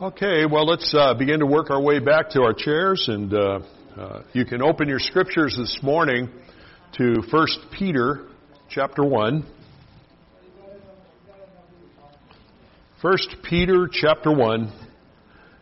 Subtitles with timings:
[0.00, 3.60] Okay, well, let's uh, begin to work our way back to our chairs, and uh,
[3.96, 6.28] uh, you can open your scriptures this morning
[6.94, 7.46] to 1
[7.78, 8.26] Peter
[8.68, 9.46] chapter 1.
[13.00, 13.16] 1
[13.48, 14.72] Peter chapter 1,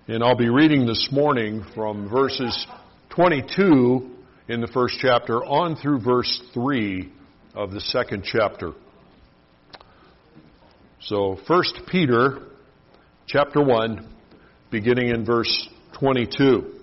[0.09, 2.67] and I'll be reading this morning from verses
[3.11, 4.11] 22
[4.49, 7.13] in the first chapter on through verse 3
[7.55, 8.73] of the second chapter.
[11.03, 12.50] So, 1 Peter
[13.33, 14.05] chapter 1,
[14.73, 15.69] beginning in verse
[16.01, 16.81] 22.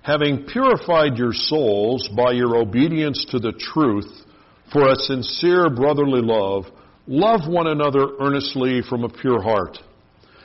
[0.00, 4.10] Having purified your souls by your obedience to the truth
[4.72, 6.64] for a sincere brotherly love,
[7.06, 9.76] love one another earnestly from a pure heart,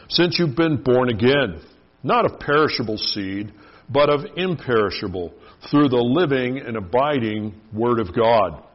[0.10, 1.62] since you've been born again,
[2.04, 3.54] not of perishable seed,
[3.90, 5.34] but of imperishable,
[5.72, 8.66] through the living and abiding Word of God.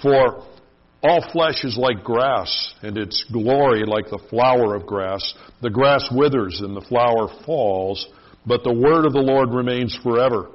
[0.00, 0.46] For
[1.02, 5.34] all flesh is like grass, and its glory like the flower of grass.
[5.62, 8.06] The grass withers and the flower falls,
[8.44, 10.50] but the word of the Lord remains forever.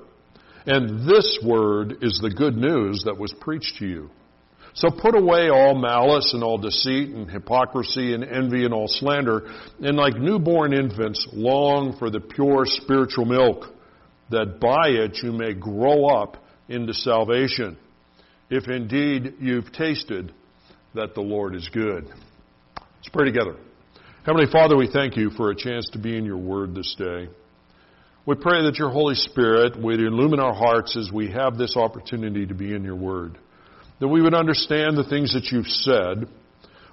[0.68, 4.10] And this word is the good news that was preached to you.
[4.76, 9.50] So put away all malice and all deceit and hypocrisy and envy and all slander,
[9.80, 13.66] and like newborn infants, long for the pure spiritual milk,
[14.30, 17.78] that by it you may grow up into salvation
[18.50, 20.34] if indeed you've tasted
[20.96, 22.06] that the Lord is good.
[22.06, 23.58] Let's pray together.
[24.26, 27.28] Heavenly Father, we thank you for a chance to be in your word this day.
[28.26, 32.46] We pray that your Holy Spirit would illumine our hearts as we have this opportunity
[32.48, 33.38] to be in your word.
[34.00, 36.28] That we would understand the things that you've said.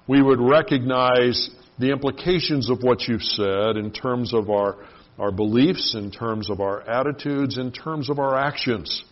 [0.07, 4.85] We would recognize the implications of what you've said in terms of our,
[5.19, 9.05] our beliefs, in terms of our attitudes, in terms of our actions.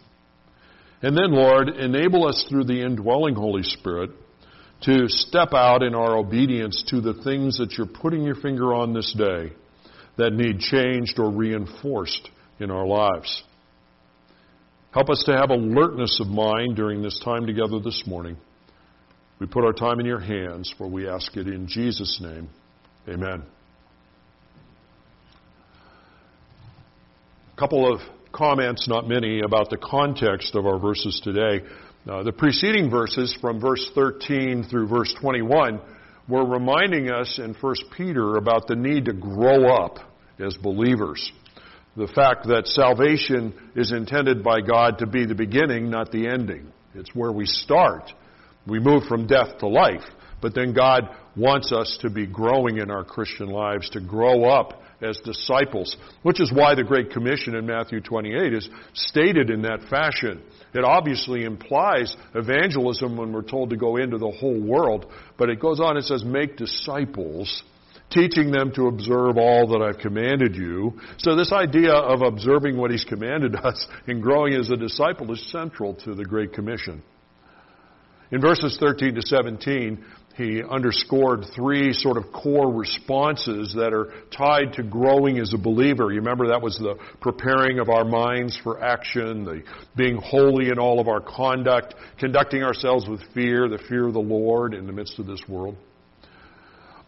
[1.01, 4.11] And then, Lord, enable us through the indwelling Holy Spirit
[4.83, 8.95] to step out in our obedience to the things that you're putting your finger on
[8.95, 9.53] this day
[10.17, 13.43] that need changed or reinforced in our lives.
[14.93, 18.37] Help us to have alertness of mind during this time together this morning.
[19.39, 22.49] We put our time in your hands, for we ask it in Jesus' name.
[23.09, 23.43] Amen.
[27.55, 28.01] A couple of
[28.33, 31.65] comments, not many, about the context of our verses today.
[32.09, 35.81] Uh, the preceding verses from verse 13 through verse 21
[36.29, 39.99] were reminding us in 1 Peter about the need to grow up
[40.39, 41.31] as believers.
[41.97, 46.73] The fact that salvation is intended by God to be the beginning, not the ending.
[46.95, 48.11] It's where we start.
[48.67, 50.05] We move from death to life.
[50.41, 54.80] But then God wants us to be growing in our Christian lives, to grow up
[55.03, 59.83] as disciples, which is why the Great Commission in Matthew 28 is stated in that
[59.89, 60.43] fashion.
[60.75, 65.61] It obviously implies evangelism when we're told to go into the whole world, but it
[65.61, 67.63] goes on, it says, make disciples,
[68.11, 71.01] teaching them to observe all that I've commanded you.
[71.19, 75.51] So this idea of observing what He's commanded us and growing as a disciple is
[75.51, 77.03] central to the Great Commission.
[78.33, 80.05] In verses 13 to 17,
[80.41, 86.11] he underscored three sort of core responses that are tied to growing as a believer.
[86.11, 89.63] You remember that was the preparing of our minds for action, the
[89.97, 94.21] being holy in all of our conduct, conducting ourselves with fear, the fear of the
[94.21, 95.77] Lord in the midst of this world.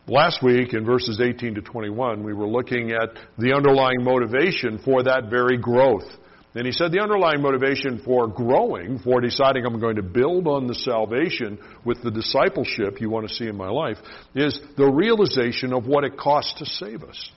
[0.07, 5.05] Last week in verses 18 to 21, we were looking at the underlying motivation for
[5.05, 6.09] that very growth.
[6.55, 10.67] And he said the underlying motivation for growing, for deciding I'm going to build on
[10.67, 13.97] the salvation with the discipleship you want to see in my life,
[14.35, 17.31] is the realization of what it costs to save us.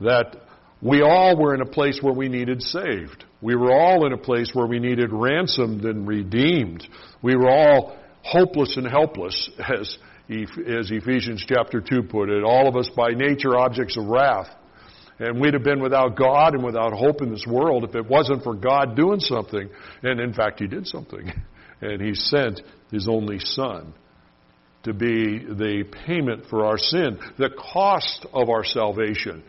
[0.00, 0.36] That
[0.82, 3.24] we all were in a place where we needed saved.
[3.40, 6.86] We were all in a place where we needed ransomed and redeemed.
[7.22, 9.96] We were all hopeless and helpless, as,
[10.28, 12.44] as Ephesians chapter 2 put it.
[12.44, 14.48] All of us by nature objects of wrath.
[15.18, 18.42] And we'd have been without God and without hope in this world if it wasn't
[18.42, 19.68] for God doing something.
[20.02, 21.32] And in fact, He did something.
[21.80, 23.92] And He sent His only Son
[24.84, 29.42] to be the payment for our sin, the cost of our salvation,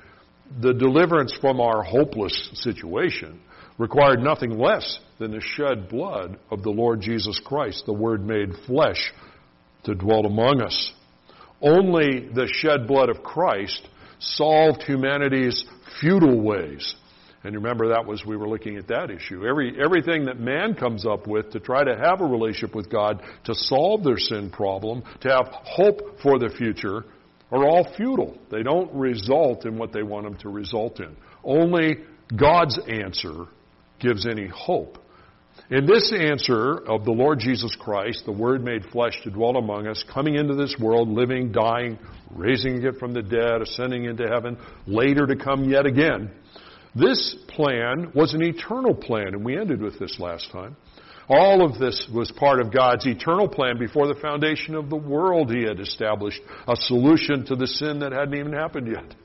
[0.60, 3.40] the deliverance from our hopeless situation
[3.78, 8.50] required nothing less than the shed blood of the Lord Jesus Christ, the Word made
[8.66, 9.14] flesh,
[9.84, 10.94] to dwell among us.
[11.62, 13.88] Only the shed blood of Christ
[14.20, 15.64] solved humanity's
[16.00, 16.96] futile ways.
[17.44, 19.46] And remember, that was, we were looking at that issue.
[19.46, 23.22] Every, everything that man comes up with to try to have a relationship with God,
[23.44, 27.06] to solve their sin problem, to have hope for the future,
[27.52, 28.36] are all futile.
[28.50, 31.16] They don't result in what they want them to result in.
[31.44, 31.98] Only
[32.36, 33.46] God's answer
[34.00, 34.98] gives any hope
[35.72, 39.88] In this answer of the Lord Jesus Christ, the Word made flesh to dwell among
[39.88, 41.98] us, coming into this world, living, dying,
[42.30, 46.30] raising it from the dead, ascending into heaven, later to come yet again.
[46.94, 50.76] This plan was an eternal plan, and we ended with this last time.
[51.28, 55.52] All of this was part of God's eternal plan before the foundation of the world.
[55.52, 59.16] He had established a solution to the sin that hadn't even happened yet.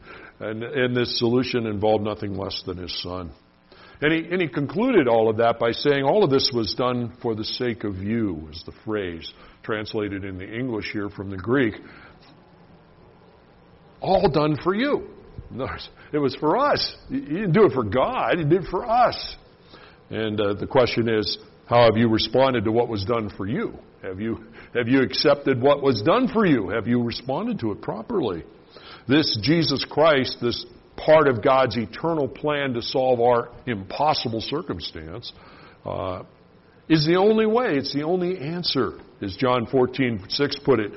[0.40, 3.30] And, and this solution involved nothing less than His Son.
[4.02, 7.12] And he, and he concluded all of that by saying all of this was done
[7.20, 9.30] for the sake of you, is the phrase
[9.62, 11.74] translated in the English here from the Greek.
[14.00, 15.08] All done for you.
[16.12, 16.96] It was for us.
[17.08, 19.36] He didn't do it for God, He did it for us.
[20.08, 23.78] And uh, the question is, how have you responded to what was done for you?
[24.02, 24.44] Have you,
[24.74, 26.70] have you accepted what was done for you?
[26.70, 28.44] Have you responded to it properly?
[29.06, 30.64] This Jesus Christ, this
[31.04, 35.32] part of God's eternal plan to solve our impossible circumstance,
[35.84, 36.22] uh,
[36.88, 37.76] is the only way.
[37.76, 38.98] It's the only answer.
[39.22, 40.92] As John 14, 6 put it,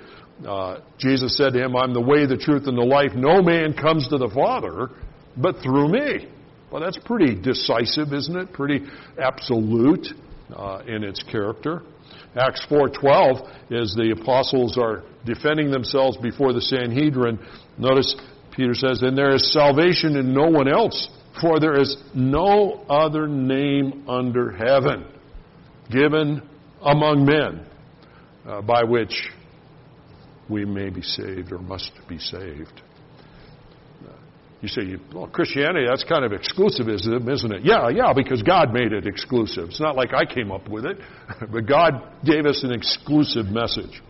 [0.47, 3.11] uh, Jesus said to him, I'm the way, the truth, and the life.
[3.15, 4.89] No man comes to the Father
[5.37, 6.27] but through me.
[6.71, 8.53] Well, that's pretty decisive, isn't it?
[8.53, 8.85] Pretty
[9.21, 10.07] absolute
[10.55, 11.83] uh, in its character.
[12.35, 17.39] Acts 4:12 as the apostles are defending themselves before the Sanhedrin.
[17.77, 18.15] Notice
[18.55, 21.09] Peter says, "And there is salvation in no one else,
[21.41, 25.05] for there is no other name under heaven
[25.89, 26.41] given
[26.81, 27.65] among men
[28.47, 29.29] uh, by which
[30.49, 32.81] we may be saved or must be saved."
[34.63, 37.65] You say, well, Christianity, that's kind of exclusivism, isn't it?
[37.65, 39.65] Yeah, yeah, because God made it exclusive.
[39.65, 40.99] It's not like I came up with it,
[41.51, 44.01] but God gave us an exclusive message.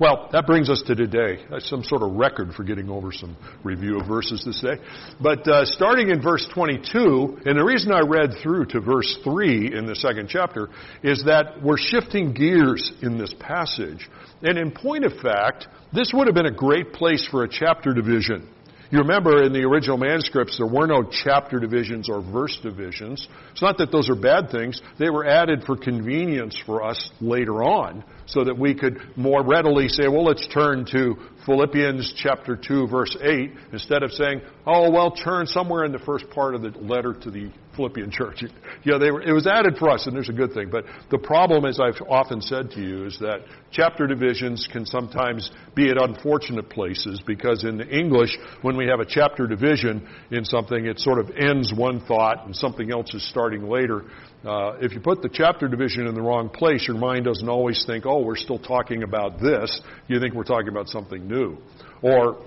[0.00, 1.44] Well, that brings us to today.
[1.50, 4.82] That's some sort of record for getting over some review of verses this day.
[5.20, 9.72] But uh, starting in verse 22, and the reason I read through to verse 3
[9.76, 10.68] in the second chapter
[11.04, 14.08] is that we're shifting gears in this passage.
[14.42, 17.94] And in point of fact, this would have been a great place for a chapter
[17.94, 18.48] division.
[18.90, 23.26] You remember in the original manuscripts, there were no chapter divisions or verse divisions.
[23.52, 24.80] It's not that those are bad things.
[24.98, 29.88] They were added for convenience for us later on so that we could more readily
[29.88, 31.16] say, well, let's turn to
[31.46, 36.28] Philippians chapter 2 verse 8 instead of saying, oh, well, turn somewhere in the first
[36.30, 38.42] part of the letter to the Philippian church.
[38.82, 40.68] You know, they were, it was added for us, and there's a good thing.
[40.70, 43.40] But the problem, as I've often said to you, is that
[43.70, 49.00] chapter divisions can sometimes be at unfortunate places because in the English, when we have
[49.00, 53.28] a chapter division in something, it sort of ends one thought and something else is
[53.28, 54.04] starting later.
[54.44, 57.82] Uh, if you put the chapter division in the wrong place, your mind doesn't always
[57.86, 59.80] think, oh, we're still talking about this.
[60.06, 61.56] You think we're talking about something new.
[62.02, 62.44] Or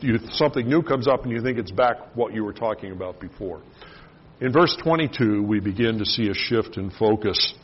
[0.00, 3.20] you, something new comes up and you think it's back what you were talking about
[3.20, 3.62] before.
[4.42, 7.54] In verse 22, we begin to see a shift in focus.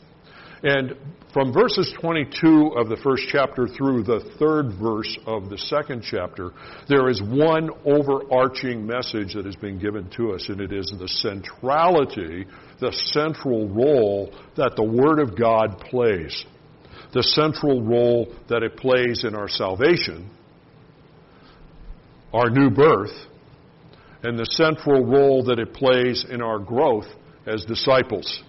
[0.63, 0.95] And
[1.33, 6.51] from verses 22 of the first chapter through the third verse of the second chapter,
[6.87, 11.09] there is one overarching message that has been given to us, and it is the
[11.09, 12.45] centrality,
[12.79, 16.45] the central role that the Word of God plays.
[17.11, 20.29] The central role that it plays in our salvation,
[22.31, 23.11] our new birth,
[24.23, 27.07] and the central role that it plays in our growth
[27.45, 28.43] as disciples.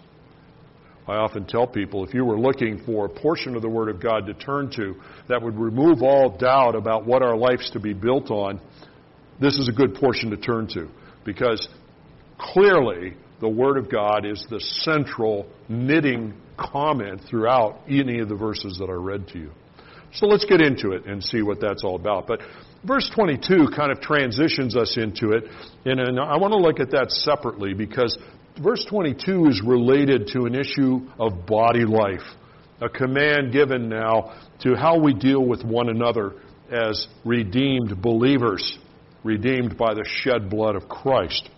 [1.06, 4.00] I often tell people if you were looking for a portion of the Word of
[4.00, 4.94] God to turn to
[5.28, 8.60] that would remove all doubt about what our life's to be built on,
[9.40, 10.88] this is a good portion to turn to
[11.24, 11.68] because
[12.38, 18.76] clearly the Word of God is the central knitting comment throughout any of the verses
[18.78, 19.50] that I read to you.
[20.12, 22.26] So let's get into it and see what that's all about.
[22.26, 22.40] But
[22.84, 25.44] verse 22 kind of transitions us into it,
[25.84, 28.18] and, I want to look at that separately because
[28.62, 32.26] verse 22 is related to an issue of body life,
[32.80, 36.32] a command given now to how we deal with one another
[36.70, 38.78] as redeemed believers,
[39.22, 41.48] redeemed by the shed blood of Christ.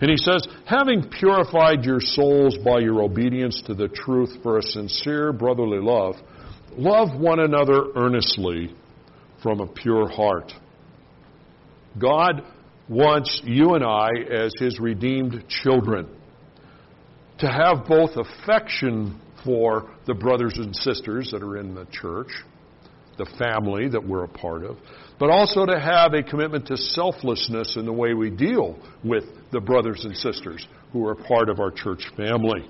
[0.00, 4.62] And he says, having purified your souls by your obedience to the truth for a
[4.62, 6.16] sincere brotherly love,
[6.76, 8.74] Love one another earnestly
[9.42, 10.52] from a pure heart.
[11.98, 12.42] God
[12.88, 16.06] wants you and I, as His redeemed children,
[17.38, 22.28] to have both affection for the brothers and sisters that are in the church,
[23.16, 24.76] the family that we're a part of,
[25.18, 29.60] but also to have a commitment to selflessness in the way we deal with the
[29.60, 32.68] brothers and sisters who are part of our church family.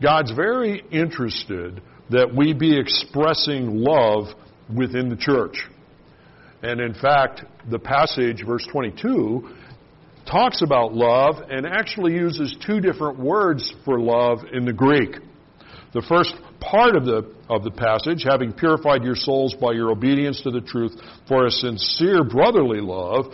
[0.00, 4.26] God's very interested that we be expressing love
[4.74, 5.66] within the church.
[6.62, 9.48] And in fact, the passage, verse 22,
[10.30, 15.16] talks about love and actually uses two different words for love in the Greek.
[15.92, 20.40] The first part of the, of the passage, having purified your souls by your obedience
[20.42, 20.92] to the truth
[21.28, 23.26] for a sincere brotherly love,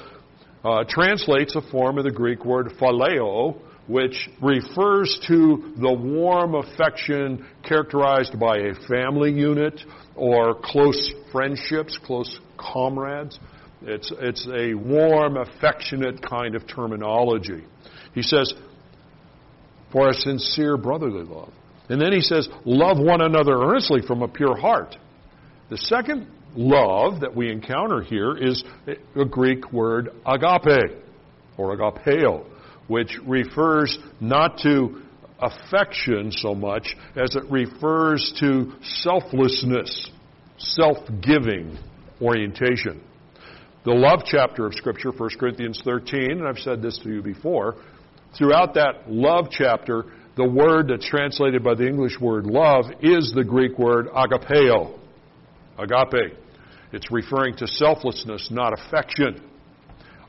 [0.65, 3.59] uh, translates a form of the Greek word phileo,
[3.91, 9.81] which refers to the warm affection characterized by a family unit
[10.15, 13.41] or close friendships, close comrades.
[13.83, 17.65] It's, it's a warm, affectionate kind of terminology.
[18.15, 18.55] He says,
[19.91, 21.53] for a sincere brotherly love.
[21.89, 24.95] And then he says, love one another earnestly from a pure heart.
[25.69, 28.63] The second love that we encounter here is
[29.17, 30.93] a Greek word agape,
[31.57, 32.47] or agapeo,
[32.91, 35.01] which refers not to
[35.39, 40.11] affection so much as it refers to selflessness,
[40.59, 41.79] self-giving
[42.21, 43.01] orientation.
[43.85, 47.77] The love chapter of Scripture, 1 Corinthians 13, and I've said this to you before,
[48.37, 50.07] throughout that love chapter,
[50.37, 54.99] the word that's translated by the English word love is the Greek word agapeo.
[55.79, 56.37] Agape.
[56.93, 59.49] It's referring to selflessness, not affection.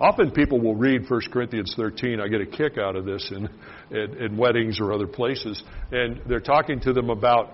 [0.01, 2.20] Often people will read 1 Corinthians 13.
[2.20, 3.48] I get a kick out of this in,
[3.96, 5.62] in, in weddings or other places.
[5.91, 7.53] And they're talking to them about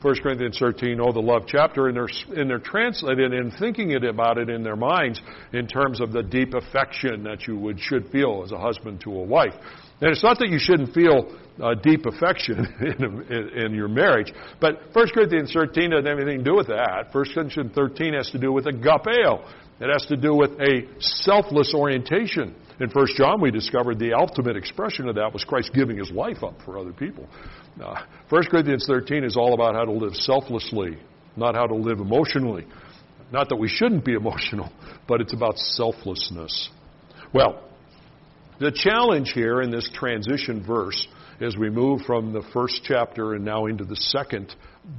[0.00, 4.04] 1 Corinthians 13, oh, the love chapter, and they're, and they're translating and thinking it
[4.04, 5.20] about it in their minds
[5.52, 9.10] in terms of the deep affection that you would, should feel as a husband to
[9.10, 9.52] a wife.
[10.00, 14.32] And it's not that you shouldn't feel uh, deep affection in, in, in, your marriage,
[14.60, 17.08] but 1 Corinthians 13 doesn't have anything to do with that.
[17.12, 19.44] 1 Corinthians 13 has to do with agapeo.
[19.80, 22.54] It has to do with a selfless orientation.
[22.80, 26.42] In 1 John, we discovered the ultimate expression of that was Christ giving his life
[26.42, 27.26] up for other people.
[27.82, 30.98] Uh, 1 Corinthians 13 is all about how to live selflessly,
[31.34, 32.66] not how to live emotionally.
[33.32, 34.70] Not that we shouldn't be emotional,
[35.08, 36.68] but it's about selflessness.
[37.32, 37.62] Well,
[38.58, 41.06] the challenge here in this transition verse,
[41.40, 44.54] as we move from the first chapter and now into the second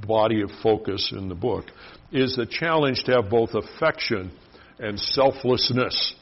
[0.08, 1.66] body of focus in the book,
[2.10, 4.32] is the challenge to have both affection
[4.82, 6.14] and selflessness.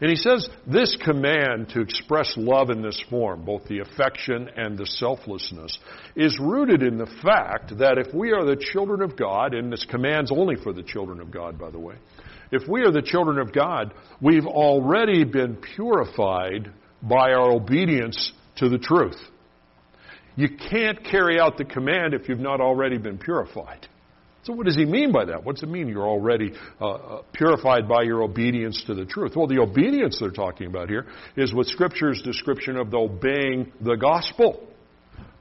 [0.00, 4.76] And he says this command to express love in this form, both the affection and
[4.76, 5.78] the selflessness,
[6.16, 9.86] is rooted in the fact that if we are the children of God, and this
[9.88, 11.94] command's only for the children of God, by the way,
[12.50, 16.70] if we are the children of God, we've already been purified
[17.02, 19.20] by our obedience to the truth.
[20.36, 23.86] You can't carry out the command if you've not already been purified.
[24.44, 25.42] So what does he mean by that?
[25.42, 29.32] What does it mean you're already uh, uh, purified by your obedience to the truth?
[29.34, 33.96] Well, the obedience they're talking about here is with Scripture's description of the obeying the
[33.96, 34.68] gospel.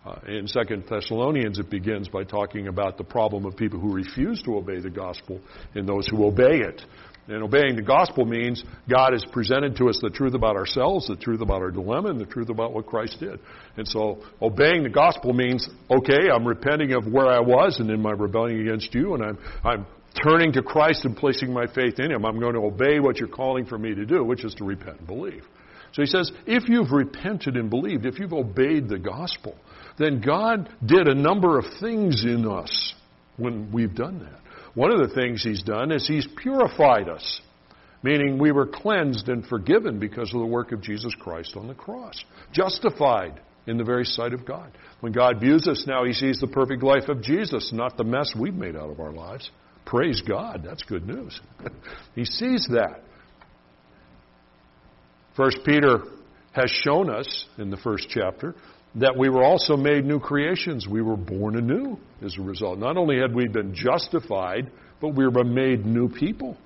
[0.05, 4.41] Uh, in Second Thessalonians, it begins by talking about the problem of people who refuse
[4.43, 5.39] to obey the gospel
[5.75, 6.81] and those who obey it.
[7.27, 11.15] And obeying the gospel means God has presented to us the truth about ourselves, the
[11.15, 13.39] truth about our dilemma, and the truth about what Christ did.
[13.77, 18.01] And so obeying the gospel means, okay, I'm repenting of where I was and in
[18.01, 19.85] my rebellion against you, and I'm, I'm
[20.21, 22.25] turning to Christ and placing my faith in Him.
[22.25, 24.99] I'm going to obey what you're calling for me to do, which is to repent
[24.99, 25.43] and believe.
[25.93, 29.55] So he says, if you've repented and believed, if you've obeyed the gospel,
[29.97, 32.95] then God did a number of things in us
[33.37, 34.42] when we've done that.
[34.75, 37.41] One of the things He's done is He's purified us,
[38.01, 41.75] meaning we were cleansed and forgiven because of the work of Jesus Christ on the
[41.75, 44.71] cross, justified in the very sight of God.
[44.99, 48.33] When God views us now, He sees the perfect life of Jesus, not the mess
[48.37, 49.49] we've made out of our lives.
[49.85, 51.39] Praise God, that's good news.
[52.15, 53.03] he sees that.
[55.35, 55.99] First Peter
[56.53, 58.55] has shown us in the first chapter
[58.95, 60.87] that we were also made new creations.
[60.87, 62.77] We were born anew as a result.
[62.77, 64.71] Not only had we been justified,
[65.01, 66.57] but we were made new people.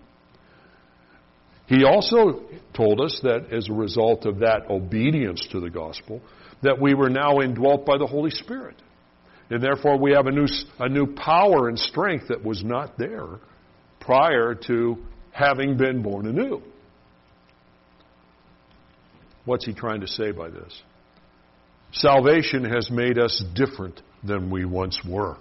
[1.67, 2.41] He also
[2.73, 6.21] told us that as a result of that obedience to the gospel,
[6.63, 8.75] that we were now indwelt by the Holy Spirit.
[9.49, 10.47] And therefore we have a new,
[10.79, 13.39] a new power and strength that was not there
[13.99, 14.97] prior to
[15.31, 16.61] having been born anew.
[19.45, 20.81] What's he trying to say by this?
[21.99, 25.37] Salvation has made us different than we once were.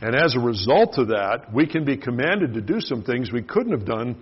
[0.00, 3.42] And as a result of that, we can be commanded to do some things we
[3.42, 4.16] couldn't have done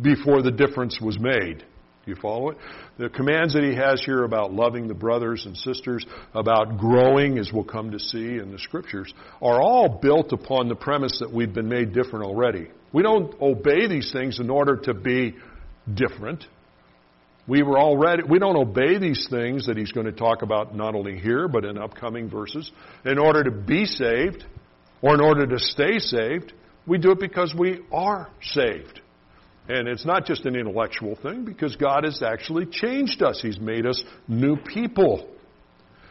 [0.00, 1.58] before the difference was made.
[1.58, 2.58] Do you follow it?
[2.96, 7.52] The commands that he has here about loving the brothers and sisters, about growing, as
[7.52, 11.52] we'll come to see in the scriptures, are all built upon the premise that we've
[11.52, 12.68] been made different already.
[12.92, 15.36] We don't obey these things in order to be
[15.92, 16.46] different.
[17.48, 20.94] We were already, we don't obey these things that he's going to talk about not
[20.94, 22.70] only here, but in upcoming verses
[23.06, 24.44] in order to be saved
[25.00, 26.52] or in order to stay saved.
[26.86, 29.00] We do it because we are saved.
[29.66, 33.40] And it's not just an intellectual thing because God has actually changed us.
[33.42, 35.28] He's made us new people.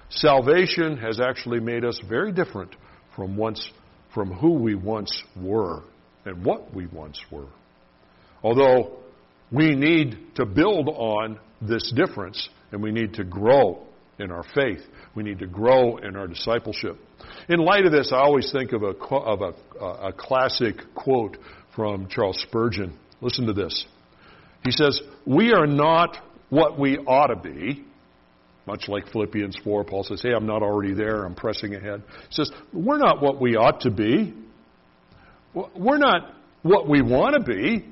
[0.10, 2.76] Salvation has actually made us very different
[3.16, 3.70] from once
[4.14, 5.84] from who we once were
[6.26, 7.50] and what we once were.
[8.42, 8.98] Although
[9.52, 13.84] we need to build on this difference and we need to grow
[14.20, 14.82] in our faith.
[15.16, 16.98] We need to grow in our discipleship.
[17.50, 21.38] In light of this, I always think of a, of a, a classic quote
[21.76, 22.98] from Charles Spurgeon.
[23.22, 23.86] Listen to this.
[24.64, 26.18] He says, We are not
[26.50, 27.86] what we ought to be.
[28.66, 32.04] Much like Philippians 4, Paul says, Hey, I'm not already there, I'm pressing ahead.
[32.30, 34.34] He says, We're not what we ought to be.
[35.54, 37.86] We're not what we want to be.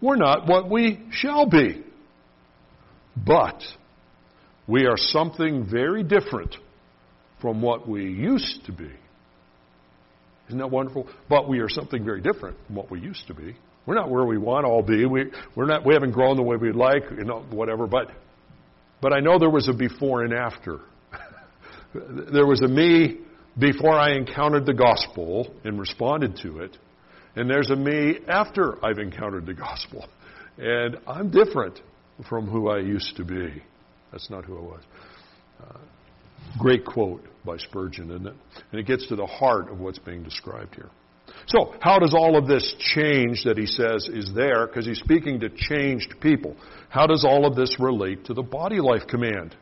[0.00, 1.84] We're not what we shall be.
[3.16, 3.62] But
[4.66, 6.56] we are something very different
[7.40, 8.90] from what we used to be.
[10.48, 11.08] Isn't that wonderful?
[11.28, 13.56] But we are something very different from what we used to be.
[13.86, 15.06] We're not where we want to all be.
[15.06, 17.86] We, we're not, we haven't grown the way we'd like, you know, whatever.
[17.86, 18.10] But,
[19.00, 20.80] but I know there was a before and after.
[21.94, 23.18] there was a me
[23.58, 26.76] before I encountered the gospel and responded to it.
[27.36, 30.06] And there's a me after I've encountered the gospel.
[30.58, 31.80] And I'm different
[32.28, 33.62] from who I used to be.
[34.10, 34.82] That's not who I was.
[35.62, 35.78] Uh,
[36.58, 38.34] great quote by Spurgeon, isn't it?
[38.72, 40.90] And it gets to the heart of what's being described here.
[41.46, 44.66] So, how does all of this change that he says is there?
[44.66, 46.56] Because he's speaking to changed people.
[46.88, 49.54] How does all of this relate to the body life command?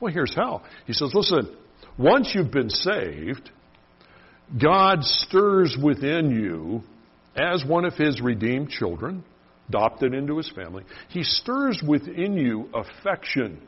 [0.00, 0.62] Well, here's how.
[0.86, 1.56] He says, listen,
[1.96, 3.50] once you've been saved,
[4.60, 6.82] God stirs within you
[7.36, 9.24] as one of his redeemed children,
[9.68, 10.84] adopted into his family.
[11.08, 13.60] He stirs within you affection,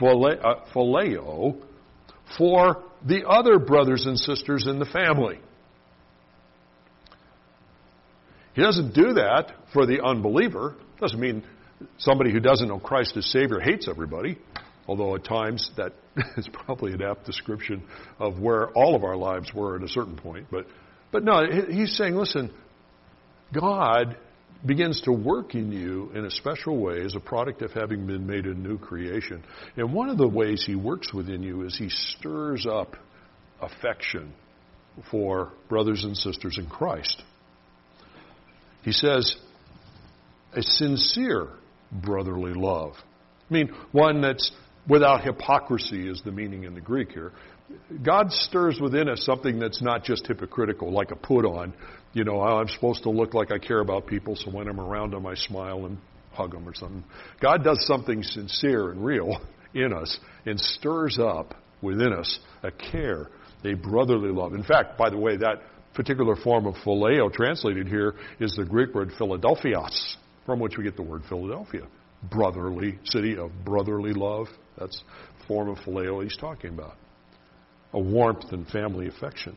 [0.00, 1.60] uh, phileo,
[2.36, 5.40] for the other brothers and sisters in the family.
[8.54, 10.74] He doesn't do that for the unbeliever.
[11.00, 11.44] Doesn't mean
[11.98, 14.38] somebody who doesn't know Christ as Savior hates everybody,
[14.88, 15.92] although at times that
[16.36, 17.84] is probably an apt description
[18.18, 20.48] of where all of our lives were at a certain point.
[20.50, 20.66] But,
[21.12, 22.52] but no, he's saying, listen,
[23.52, 24.16] God
[24.64, 28.26] begins to work in you in a special way as a product of having been
[28.26, 29.44] made a new creation.
[29.76, 32.96] And one of the ways he works within you is he stirs up
[33.60, 34.32] affection
[35.10, 37.22] for brothers and sisters in Christ.
[38.82, 39.36] He says,
[40.54, 41.48] a sincere
[41.92, 42.94] brotherly love.
[43.50, 44.50] I mean, one that's
[44.88, 47.32] without hypocrisy is the meaning in the Greek here.
[48.02, 51.74] God stirs within us something that's not just hypocritical, like a put on.
[52.12, 54.80] You know, oh, I'm supposed to look like I care about people, so when I'm
[54.80, 55.98] around them, I smile and
[56.32, 57.04] hug them or something.
[57.40, 59.40] God does something sincere and real
[59.74, 63.28] in us and stirs up within us a care,
[63.64, 64.54] a brotherly love.
[64.54, 65.62] In fact, by the way, that
[65.94, 70.96] particular form of phileo translated here is the Greek word Philadelphios, from which we get
[70.96, 71.86] the word Philadelphia.
[72.30, 74.46] Brotherly, city of brotherly love.
[74.78, 75.02] That's
[75.46, 76.96] form of phileo he's talking about
[77.92, 79.56] a warmth and family affection.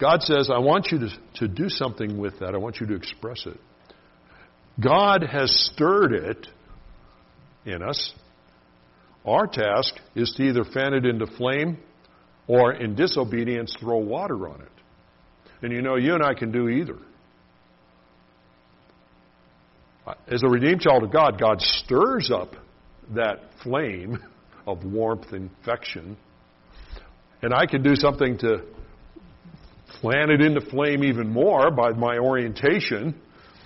[0.00, 2.54] God says, I want you to, to do something with that.
[2.54, 3.58] I want you to express it.
[4.82, 6.46] God has stirred it
[7.66, 8.14] in us.
[9.26, 11.78] Our task is to either fan it into flame
[12.46, 14.68] or, in disobedience, throw water on it.
[15.62, 16.96] And you know, you and I can do either.
[20.26, 22.54] As a redeemed child of God, God stirs up
[23.14, 24.18] that flame
[24.66, 26.16] of warmth and affection
[27.42, 28.64] and I can do something to
[30.02, 33.14] fan it into flame even more by my orientation.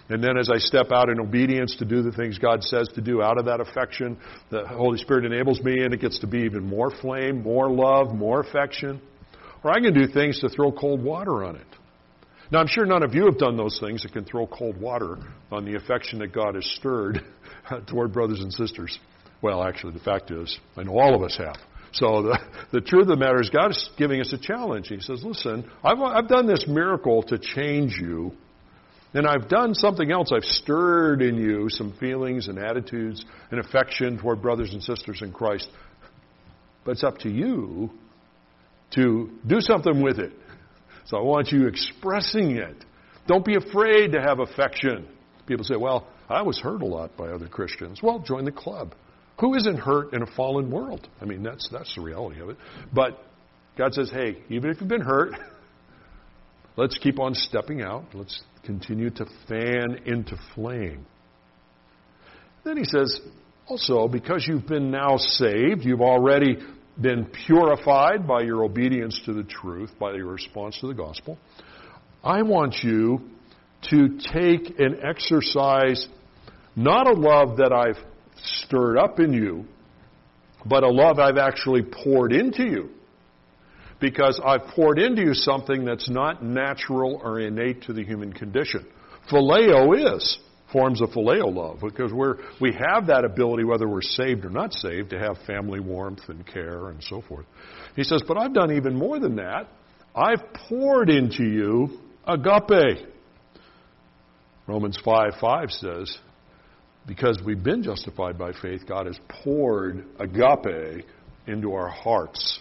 [0.09, 3.01] And then as I step out in obedience to do the things God says to
[3.01, 4.19] do out of that affection,
[4.51, 8.15] the Holy Spirit enables me and it gets to be even more flame, more love,
[8.15, 9.01] more affection.
[9.63, 11.67] Or I can do things to throw cold water on it.
[12.53, 15.17] Now I'm sure none of you have done those things that can throw cold water
[15.51, 17.25] on the affection that God has stirred
[17.87, 18.99] toward brothers and sisters.
[19.41, 21.57] Well, actually, the fact is, I know all of us have.
[21.95, 22.39] So the,
[22.73, 24.89] the truth of the matter is God is giving us a challenge.
[24.89, 28.33] He says, listen, I've, I've done this miracle to change you.
[29.13, 30.33] And I've done something else.
[30.35, 35.31] I've stirred in you some feelings and attitudes and affection toward brothers and sisters in
[35.31, 35.69] Christ.
[36.85, 37.91] But it's up to you
[38.95, 40.33] to do something with it.
[41.07, 42.85] So I want you expressing it.
[43.29, 45.07] Don't be afraid to have affection.
[45.47, 48.03] People say, well, I was hurt a lot by other Christians.
[48.03, 48.97] Well, join the club.
[49.41, 51.09] Who isn't hurt in a fallen world?
[51.21, 52.57] I mean, that's, that's the reality of it.
[52.93, 53.19] But
[53.77, 55.33] God says, hey, even if you've been hurt,
[56.77, 58.05] let's keep on stepping out.
[58.15, 61.07] Let's continue to fan into flame.
[62.65, 63.21] Then he says,
[63.67, 66.59] also, because you've been now saved, you've already
[67.01, 71.39] been purified by your obedience to the truth, by your response to the gospel,
[72.23, 73.21] I want you
[73.91, 76.07] to take and exercise
[76.77, 78.03] not a love that I've
[78.45, 79.65] stirred up in you,
[80.65, 82.91] but a love I've actually poured into you.
[84.01, 88.87] Because I've poured into you something that's not natural or innate to the human condition.
[89.31, 90.39] Phileo is
[90.75, 94.73] forms of phileo love because we're, we have that ability, whether we're saved or not
[94.73, 97.47] saved, to have family warmth and care and so forth.
[97.95, 99.69] He says, but I've done even more than that.
[100.15, 103.07] I've poured into you agape.
[104.67, 106.19] Romans 5 5 says,
[107.07, 111.05] because we've been justified by faith, God has poured agape
[111.47, 112.61] into our hearts.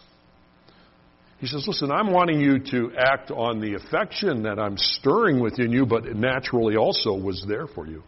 [1.40, 5.72] He says, Listen, I'm wanting you to act on the affection that I'm stirring within
[5.72, 8.04] you, but naturally also was there for you.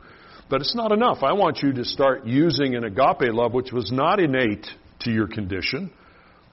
[0.49, 1.23] But it's not enough.
[1.23, 4.67] I want you to start using an agape love, which was not innate
[5.01, 5.91] to your condition.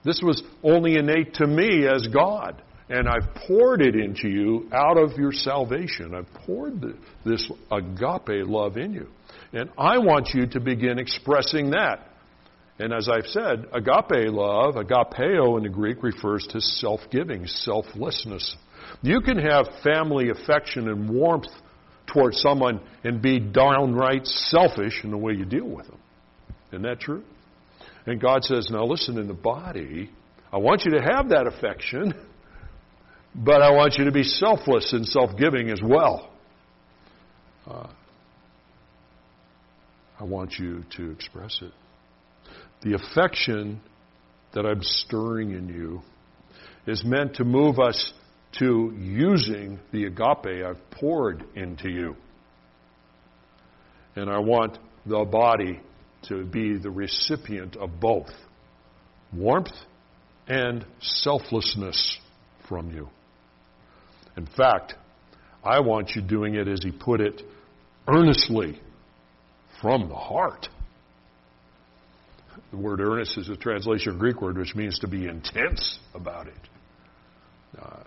[0.04, 2.60] This was only innate to me as God.
[2.88, 6.14] And I've poured it into you out of your salvation.
[6.14, 6.82] I've poured
[7.24, 9.08] this agape love in you.
[9.52, 12.08] And I want you to begin expressing that.
[12.78, 18.56] And as I've said, agape love, agapeo in the Greek, refers to self giving, selflessness.
[19.02, 21.48] You can have family affection and warmth
[22.12, 25.98] towards someone and be downright selfish in the way you deal with them.
[26.72, 27.22] Isn't that true?
[28.06, 30.10] And God says, now listen, in the body,
[30.52, 32.14] I want you to have that affection,
[33.34, 36.30] but I want you to be selfless and self giving as well.
[37.66, 37.88] Uh,
[40.18, 41.72] I want you to express it.
[42.82, 43.80] The affection
[44.52, 46.02] that I'm stirring in you
[46.86, 48.12] is meant to move us
[48.58, 52.16] to using the agape I've poured into you.
[54.14, 55.80] And I want the body
[56.28, 58.28] to be the recipient of both
[59.32, 59.72] warmth
[60.46, 62.18] and selflessness
[62.68, 63.08] from you.
[64.36, 64.94] In fact,
[65.64, 67.42] I want you doing it, as he put it,
[68.08, 68.80] earnestly
[69.80, 70.68] from the heart.
[72.70, 75.98] The word earnest is a translation of a Greek word which means to be intense
[76.14, 76.54] about it.
[77.80, 78.02] Uh,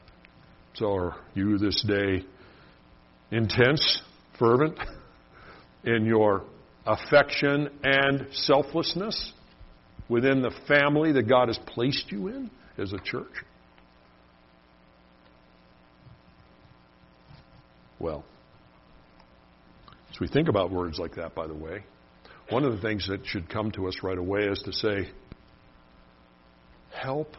[0.73, 2.25] so are you this day
[3.31, 4.01] intense,
[4.37, 4.77] fervent
[5.83, 6.43] in your
[6.85, 9.33] affection and selflessness
[10.09, 13.33] within the family that God has placed you in as a church?
[17.99, 18.23] Well,
[20.11, 21.83] as we think about words like that, by the way,
[22.49, 25.09] one of the things that should come to us right away is to say,
[26.93, 27.35] help.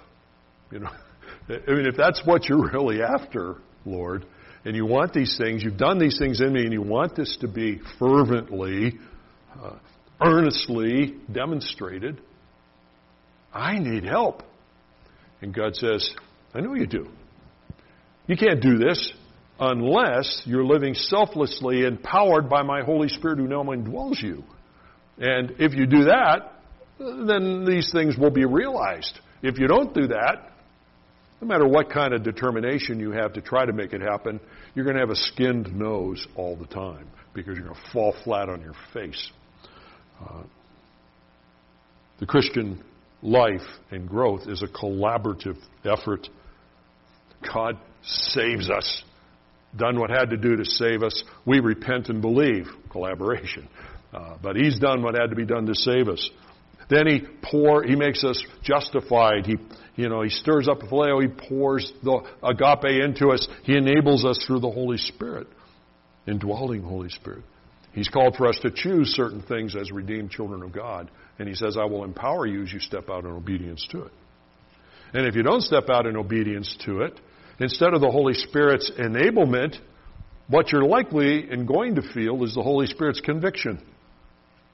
[0.70, 0.90] You know,
[1.48, 4.26] I mean, if that's what you're really after, Lord,
[4.64, 7.36] and you want these things, you've done these things in me, and you want this
[7.40, 8.98] to be fervently,
[9.62, 9.76] uh,
[10.20, 12.20] earnestly demonstrated,
[13.54, 14.42] I need help.
[15.40, 16.10] And God says,
[16.52, 17.08] I know you do.
[18.26, 19.12] You can't do this
[19.58, 24.44] unless you're living selflessly empowered by my Holy Spirit who now indwells you.
[25.18, 26.52] And if you do that,
[26.98, 29.18] then these things will be realized.
[29.42, 30.50] If you don't do that,
[31.40, 34.40] no matter what kind of determination you have to try to make it happen,
[34.74, 38.14] you're going to have a skinned nose all the time because you're going to fall
[38.24, 39.30] flat on your face.
[40.20, 40.42] Uh,
[42.18, 42.82] the Christian
[43.22, 46.28] life and growth is a collaborative effort.
[47.52, 49.02] God saves us
[49.76, 51.22] done what had to do to save us.
[51.44, 52.66] We repent and believe.
[52.90, 53.68] Collaboration.
[54.12, 56.30] Uh, but he's done what had to be done to save us.
[56.88, 59.46] Then he pour, he makes us justified.
[59.46, 59.56] He,
[59.96, 61.20] you know, he stirs up the phileo.
[61.20, 63.46] He pours the agape into us.
[63.64, 65.48] He enables us through the Holy Spirit,
[66.26, 67.42] indwelling Holy Spirit.
[67.92, 71.10] He's called for us to choose certain things as redeemed children of God.
[71.38, 74.12] And he says, I will empower you as you step out in obedience to it.
[75.12, 77.18] And if you don't step out in obedience to it,
[77.58, 79.78] Instead of the Holy Spirit's enablement,
[80.48, 83.82] what you're likely and going to feel is the Holy Spirit's conviction.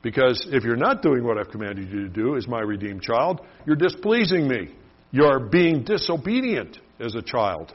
[0.03, 3.40] Because if you're not doing what I've commanded you to do as my redeemed child,
[3.64, 4.75] you're displeasing me.
[5.12, 7.73] You're being disobedient as a child.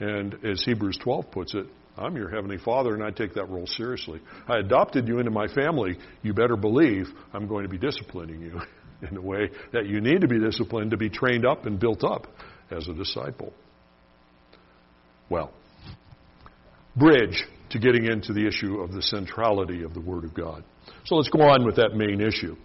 [0.00, 1.66] And as Hebrews 12 puts it,
[1.96, 4.20] I'm your heavenly father and I take that role seriously.
[4.48, 5.96] I adopted you into my family.
[6.22, 8.60] You better believe I'm going to be disciplining you
[9.08, 12.02] in the way that you need to be disciplined to be trained up and built
[12.02, 12.26] up
[12.72, 13.52] as a disciple
[15.34, 15.50] well.
[16.96, 20.62] Bridge to getting into the issue of the centrality of the Word of God.
[21.06, 22.56] So let's go on with that main issue.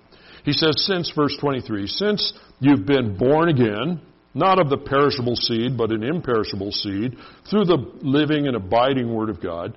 [0.43, 4.01] He says, since, verse 23, since you've been born again,
[4.36, 7.17] not of the perishable seed, but an imperishable seed,
[7.49, 9.75] through the living and abiding Word of God,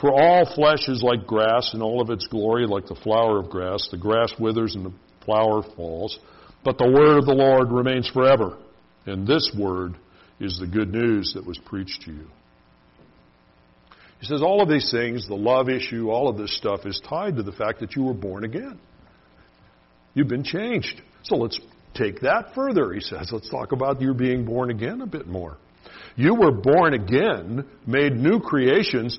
[0.00, 3.48] for all flesh is like grass, and all of its glory like the flower of
[3.48, 3.88] grass.
[3.90, 4.92] The grass withers and the
[5.24, 6.18] flower falls,
[6.62, 8.58] but the Word of the Lord remains forever.
[9.06, 9.96] And this Word
[10.44, 12.26] is the good news that was preached to you.
[14.20, 17.36] He says all of these things, the love issue, all of this stuff is tied
[17.36, 18.78] to the fact that you were born again.
[20.14, 21.02] You've been changed.
[21.24, 21.60] So let's
[21.94, 23.30] take that further, he says.
[23.32, 25.58] Let's talk about you being born again a bit more.
[26.16, 29.18] You were born again, made new creations,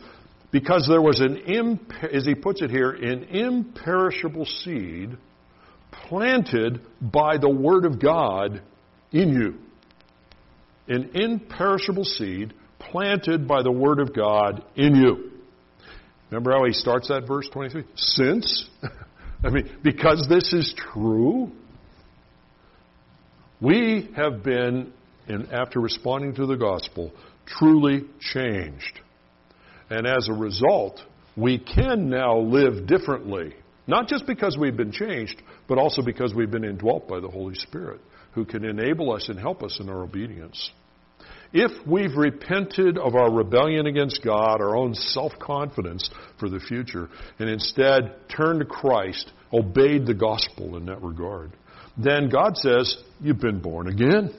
[0.51, 5.17] because there was an, imp- as he puts it here, an imperishable seed
[5.91, 8.61] planted by the Word of God
[9.11, 9.55] in you.
[10.87, 15.31] An imperishable seed planted by the Word of God in you.
[16.29, 17.83] Remember how he starts that verse 23?
[17.95, 18.69] Since,
[19.43, 21.51] I mean, because this is true,
[23.61, 24.91] we have been,
[25.51, 27.11] after responding to the gospel,
[27.45, 28.99] truly changed.
[29.89, 31.01] And as a result,
[31.37, 33.53] we can now live differently.
[33.87, 37.55] Not just because we've been changed, but also because we've been indwelt by the Holy
[37.55, 38.01] Spirit,
[38.35, 40.69] who can enable us and help us in our obedience.
[41.53, 47.09] If we've repented of our rebellion against God, our own self confidence for the future,
[47.39, 51.53] and instead turned to Christ, obeyed the gospel in that regard,
[51.97, 54.33] then God says, You've been born again.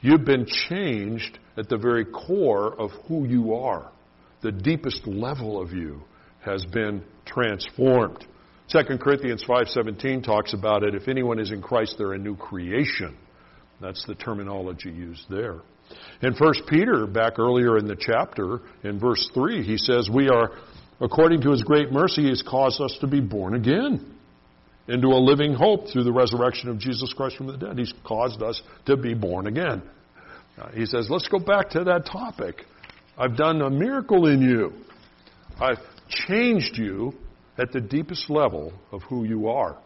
[0.00, 3.92] You've been changed at the very core of who you are.
[4.40, 6.02] The deepest level of you
[6.40, 8.26] has been transformed.
[8.72, 10.94] 2 Corinthians 5:17 talks about it.
[10.94, 13.14] If anyone is in Christ, they're a new creation.
[13.82, 15.60] That's the terminology used there.
[16.22, 20.52] In 1 Peter, back earlier in the chapter, in verse 3, he says, We are,
[21.02, 24.16] according to his great mercy, he has caused us to be born again
[24.88, 27.78] into a living hope through the resurrection of Jesus Christ from the dead.
[27.78, 29.82] He's caused us to be born again.
[30.58, 32.64] Uh, he says, Let's go back to that topic.
[33.18, 34.72] I've done a miracle in you.
[35.60, 37.12] I've changed you
[37.58, 39.78] at the deepest level of who you are.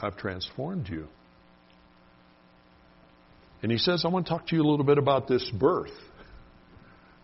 [0.00, 1.08] I've transformed you.
[3.62, 5.90] And he says, I want to talk to you a little bit about this birth.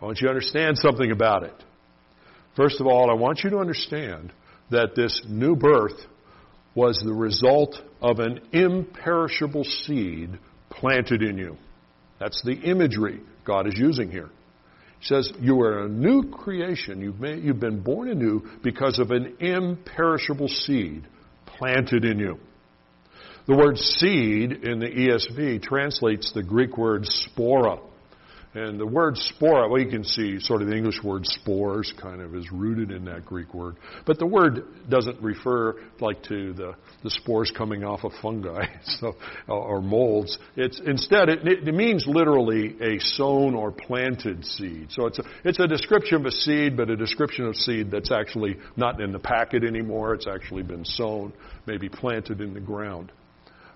[0.01, 1.63] I want you to understand something about it.
[2.55, 4.33] First of all, I want you to understand
[4.71, 5.99] that this new birth
[6.73, 10.37] was the result of an imperishable seed
[10.69, 11.57] planted in you.
[12.19, 14.29] That's the imagery God is using here.
[15.01, 17.01] Says, You are a new creation.
[17.01, 21.07] You've, made, you've been born anew because of an imperishable seed
[21.45, 22.39] planted in you.
[23.47, 27.79] The word seed in the ESV translates the Greek word spora.
[28.55, 32.21] And the word spora, well, you can see sort of the English word spores kind
[32.21, 33.75] of is rooted in that Greek word.
[34.05, 39.15] But the word doesn't refer like to the, the spores coming off of fungi so,
[39.49, 40.37] or molds.
[40.55, 44.87] It's, instead, it, it means literally a sown or planted seed.
[44.89, 48.11] So it's a, it's a description of a seed, but a description of seed that's
[48.11, 50.13] actually not in the packet anymore.
[50.13, 51.33] It's actually been sown,
[51.65, 53.11] maybe planted in the ground.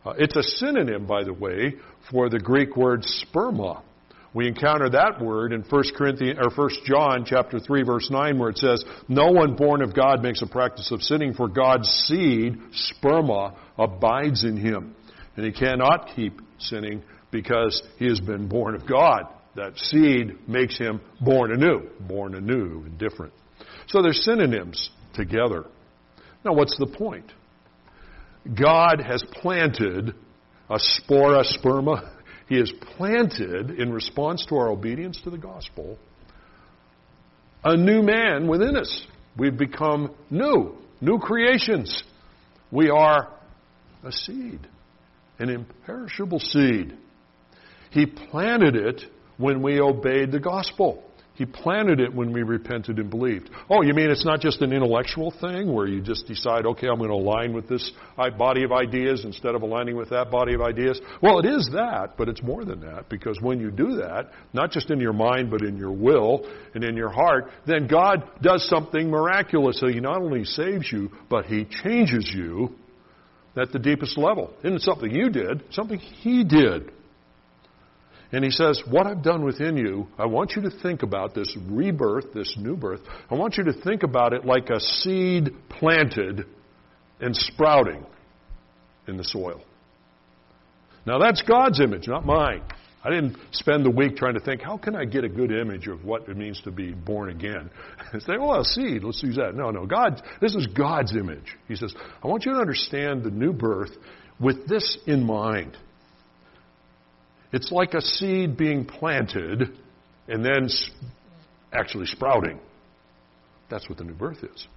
[0.05, 1.75] Uh, it's a synonym, by the way,
[2.09, 3.81] for the Greek word sperma.
[4.33, 8.49] We encounter that word in 1 Corinthians or 1 John chapter 3 verse 9 where
[8.49, 12.59] it says, "No one born of God makes a practice of sinning, for God's seed,
[12.71, 14.95] sperma, abides in him,
[15.35, 19.23] and he cannot keep sinning because he has been born of God."
[19.55, 23.33] That seed makes him born anew, born anew and different.
[23.87, 25.65] So they're synonyms together.
[26.45, 27.31] Now what's the point?
[28.53, 30.13] God has planted
[30.69, 32.09] a spora sperma
[32.49, 35.99] he has planted, in response to our obedience to the gospel,
[37.63, 39.05] a new man within us.
[39.37, 42.03] We've become new, new creations.
[42.71, 43.29] We are
[44.03, 44.59] a seed,
[45.37, 46.97] an imperishable seed.
[47.91, 49.03] He planted it
[49.37, 51.03] when we obeyed the gospel.
[51.39, 53.49] He planted it when we repented and believed.
[53.69, 56.97] Oh, you mean it's not just an intellectual thing where you just decide, okay, I'm
[56.97, 57.93] going to align with this
[58.37, 60.99] body of ideas instead of aligning with that body of ideas?
[61.21, 64.71] Well, it is that, but it's more than that because when you do that, not
[64.71, 68.67] just in your mind, but in your will and in your heart, then God does
[68.67, 69.79] something miraculous.
[69.79, 72.75] So He not only saves you, but He changes you
[73.55, 74.53] at the deepest level.
[74.61, 76.91] Isn't something you did, something He did.
[78.31, 81.55] And he says, What I've done within you, I want you to think about this
[81.67, 83.01] rebirth, this new birth.
[83.29, 86.45] I want you to think about it like a seed planted
[87.19, 88.05] and sprouting
[89.07, 89.61] in the soil.
[91.05, 92.61] Now that's God's image, not mine.
[93.03, 95.87] I didn't spend the week trying to think, how can I get a good image
[95.87, 97.69] of what it means to be born again?
[98.19, 99.55] Say, well, a seed, let's use that.
[99.55, 101.55] No, no, God, this is God's image.
[101.67, 103.91] He says, I want you to understand the new birth
[104.37, 105.77] with this in mind.
[107.51, 109.77] It's like a seed being planted
[110.27, 110.69] and then
[111.73, 112.59] actually sprouting.
[113.69, 114.67] That's what the new birth is.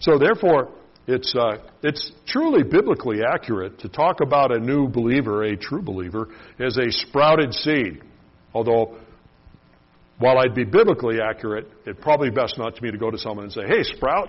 [0.00, 0.70] So therefore,
[1.06, 6.28] it's, uh, it's truly biblically accurate to talk about a new believer, a true believer,
[6.58, 8.02] as a sprouted seed.
[8.54, 8.98] Although
[10.18, 13.44] while I'd be biblically accurate, it's probably best not to me to go to someone
[13.44, 14.28] and say, hey, sprout.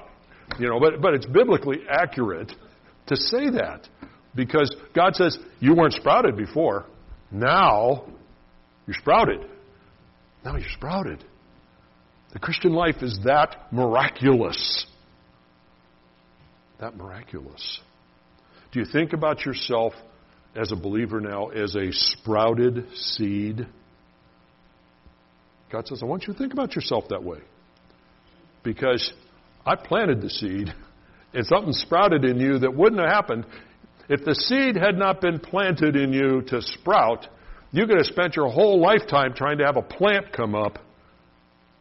[0.57, 2.51] You know, but, but it's biblically accurate
[3.07, 3.87] to say that.
[4.33, 6.85] Because God says, you weren't sprouted before.
[7.31, 8.05] Now,
[8.85, 9.45] you're sprouted.
[10.43, 11.23] Now you're sprouted.
[12.33, 14.85] The Christian life is that miraculous.
[16.79, 17.79] That miraculous.
[18.71, 19.93] Do you think about yourself
[20.55, 23.67] as a believer now as a sprouted seed?
[25.71, 27.39] God says, I want you to think about yourself that way.
[28.63, 29.11] Because
[29.65, 30.73] I planted the seed,
[31.33, 33.45] and something sprouted in you that wouldn't have happened.
[34.11, 37.29] If the seed had not been planted in you to sprout,
[37.71, 40.79] you could have spent your whole lifetime trying to have a plant come up,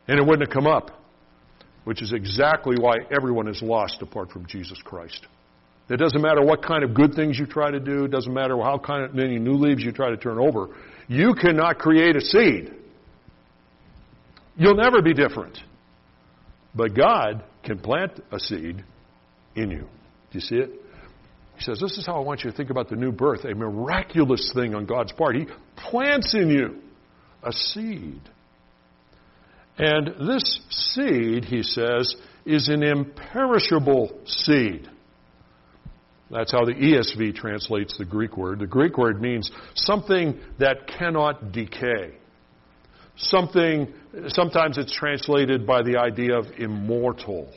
[0.06, 0.92] and it wouldn't have come up.
[1.82, 5.26] Which is exactly why everyone is lost apart from Jesus Christ.
[5.88, 8.04] It doesn't matter what kind of good things you try to do.
[8.04, 10.68] It doesn't matter how kind of many new leaves you try to turn over.
[11.08, 12.72] You cannot create a seed.
[14.56, 15.58] You'll never be different.
[16.76, 18.84] But God can plant a seed
[19.56, 19.80] in you.
[19.80, 20.70] Do you see it?
[21.60, 23.54] He says, This is how I want you to think about the new birth, a
[23.54, 25.36] miraculous thing on God's part.
[25.36, 25.46] He
[25.76, 26.80] plants in you
[27.42, 28.22] a seed.
[29.76, 32.14] And this seed, he says,
[32.46, 34.88] is an imperishable seed.
[36.30, 38.60] That's how the ESV translates the Greek word.
[38.60, 42.14] The Greek word means something that cannot decay.
[43.16, 43.92] Something,
[44.28, 47.52] sometimes it's translated by the idea of immortal.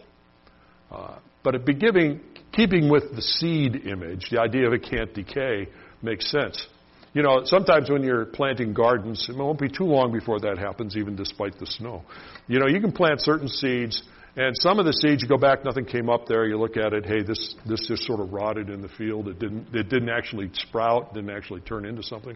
[0.91, 2.19] Uh, but it be giving,
[2.53, 5.67] keeping with the seed image, the idea of it can't decay
[6.01, 6.67] makes sense.
[7.13, 10.97] You know, sometimes when you're planting gardens, it won't be too long before that happens,
[10.97, 12.03] even despite the snow.
[12.47, 14.01] You know, you can plant certain seeds,
[14.35, 16.47] and some of the seeds you go back, nothing came up there.
[16.47, 19.27] You look at it, hey, this this just sort of rotted in the field.
[19.27, 22.35] It didn't it didn't actually sprout, didn't actually turn into something.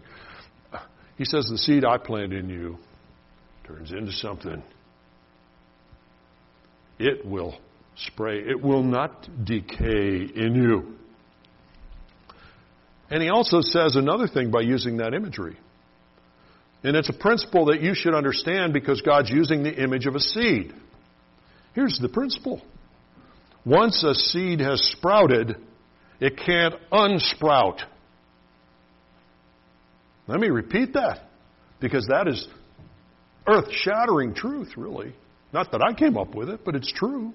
[1.16, 2.78] He says the seed I plant in you
[3.66, 4.62] turns into something.
[7.00, 7.58] It will
[8.06, 8.40] spray.
[8.40, 10.94] It will not decay in you.
[13.10, 15.56] And he also says another thing by using that imagery.
[16.84, 20.20] And it's a principle that you should understand because God's using the image of a
[20.20, 20.72] seed.
[21.74, 22.62] Here's the principle.
[23.64, 25.56] Once a seed has sprouted,
[26.20, 27.82] it can't unsprout.
[30.26, 31.20] Let me repeat that
[31.80, 32.46] because that is
[33.46, 35.14] earth shattering truth, really.
[35.52, 37.32] Not that I came up with it, but it's true.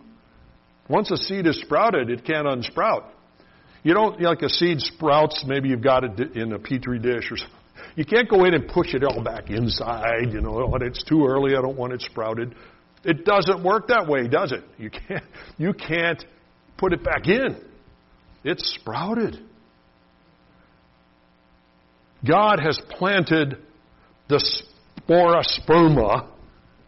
[0.89, 3.05] Once a seed is sprouted, it can't unsprout.
[3.83, 7.37] You don't, like a seed sprouts, maybe you've got it in a petri dish or
[7.37, 7.57] something.
[7.95, 11.25] You can't go in and push it all back inside, you know, when it's too
[11.25, 12.55] early, I don't want it sprouted.
[13.03, 14.63] It doesn't work that way, does it?
[14.77, 15.23] You can't,
[15.57, 16.23] you can't
[16.77, 17.57] put it back in.
[18.43, 19.37] It's sprouted.
[22.25, 23.57] God has planted
[24.29, 24.41] the
[25.07, 26.27] spora sperma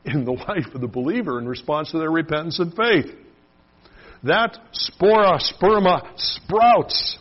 [0.06, 3.14] in the life of the believer in response to their repentance and faith
[4.24, 7.18] that spora sperma sprouts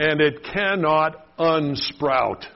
[0.00, 2.46] and it cannot unsprout.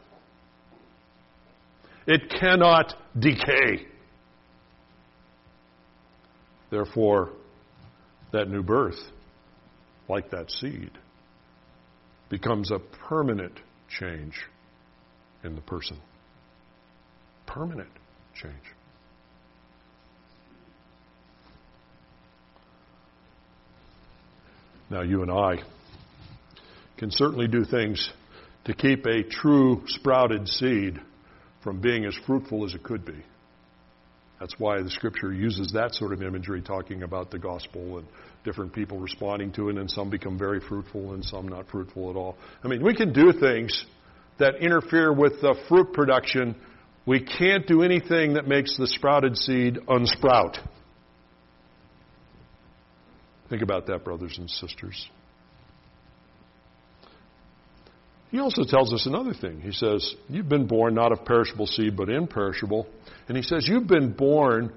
[2.07, 3.87] It cannot decay.
[6.71, 7.31] Therefore,
[8.33, 8.99] that new birth,
[10.09, 10.91] like that seed,
[12.31, 14.35] becomes a permanent change
[15.45, 15.99] in the person.
[17.47, 17.93] Permanent
[18.35, 18.55] change.
[24.95, 25.57] Now, you and I
[26.99, 28.13] can certainly do things
[28.67, 31.01] to keep a true sprouted seed
[31.65, 33.21] from being as fruitful as it could be.
[34.39, 38.07] That's why the scripture uses that sort of imagery, talking about the gospel and
[38.45, 42.15] different people responding to it, and some become very fruitful and some not fruitful at
[42.15, 42.37] all.
[42.63, 43.85] I mean, we can do things
[44.39, 46.55] that interfere with the fruit production.
[47.05, 50.61] We can't do anything that makes the sprouted seed unsprout.
[53.49, 55.09] Think about that, brothers and sisters.
[58.31, 59.61] He also tells us another thing.
[59.61, 62.87] He says, You've been born not of perishable seed, but imperishable.
[63.29, 64.73] And he says, You've been born,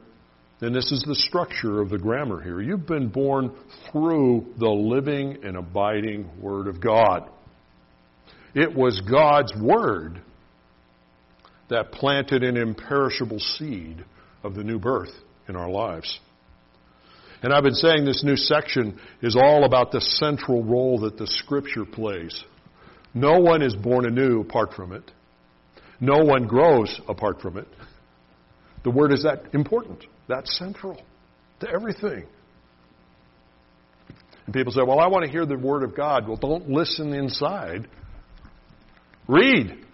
[0.61, 3.55] and this is the structure of the grammar here, you've been born
[3.91, 7.29] through the living and abiding Word of God.
[8.53, 10.21] It was God's Word
[11.69, 14.05] that planted an imperishable seed
[14.43, 15.13] of the new birth
[15.47, 16.19] in our lives.
[17.43, 21.27] And I've been saying this new section is all about the central role that the
[21.27, 22.43] Scripture plays.
[23.13, 25.11] No one is born anew apart from it.
[25.99, 27.67] No one grows apart from it.
[28.83, 31.01] The Word is that important, that central
[31.59, 32.25] to everything.
[34.45, 36.27] And people say, well, I want to hear the Word of God.
[36.27, 37.87] Well, don't listen inside.
[39.27, 39.85] Read.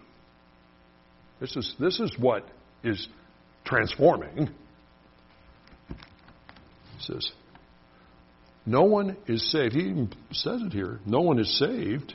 [1.40, 2.48] This is, this is what
[2.84, 3.08] is
[3.66, 4.50] transforming.
[7.08, 7.32] Says,
[8.66, 9.76] no one is saved.
[9.76, 11.00] He says it here.
[11.06, 12.14] No one is saved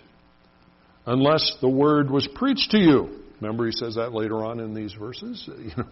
[1.06, 3.22] unless the word was preached to you.
[3.40, 5.48] Remember, he says that later on in these verses.
[5.58, 5.88] You know,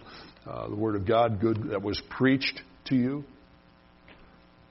[0.53, 3.25] uh, the word of God, good that was preached to you.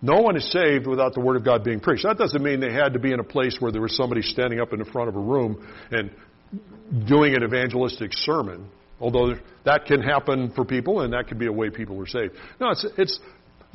[0.02, 2.04] No one is saved without the word of God being preached.
[2.04, 4.62] That doesn't mean they had to be in a place where there was somebody standing
[4.62, 6.12] up in the front of a room and
[7.08, 8.70] doing an evangelistic sermon.
[9.02, 9.34] Although
[9.66, 12.36] that can happen for people, and that can be a way people are saved.
[12.62, 13.20] No, it's it's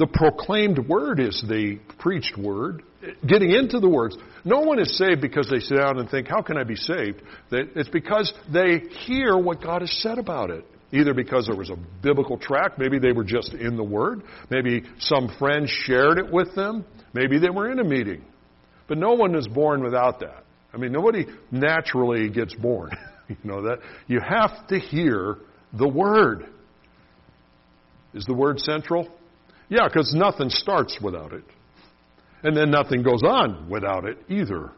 [0.00, 2.82] the proclaimed word is the preached word.
[3.26, 4.16] Getting into the words.
[4.46, 7.20] No one is saved because they sit down and think, how can I be saved?
[7.52, 10.64] It's because they hear what God has said about it.
[10.90, 14.82] Either because there was a biblical tract, maybe they were just in the Word, maybe
[14.98, 18.24] some friend shared it with them, maybe they were in a meeting.
[18.88, 20.44] But no one is born without that.
[20.72, 22.90] I mean, nobody naturally gets born.
[23.28, 25.36] you know that you have to hear
[25.74, 26.46] the Word.
[28.14, 29.08] Is the Word central?
[29.70, 31.44] Yeah, because nothing starts without it.
[32.42, 34.72] And then nothing goes on without it either.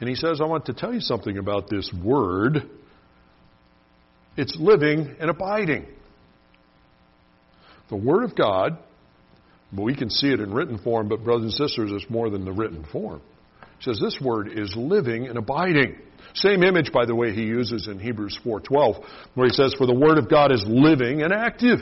[0.00, 2.70] And he says, I want to tell you something about this word.
[4.36, 5.86] It's living and abiding.
[7.88, 8.78] The Word of God,
[9.72, 12.44] but we can see it in written form, but brothers and sisters, it's more than
[12.44, 13.20] the written form.
[13.78, 15.96] He says this word is living and abiding.
[16.34, 19.94] Same image, by the way, he uses in Hebrews 4.12, where he says, For the
[19.94, 21.80] Word of God is living and active.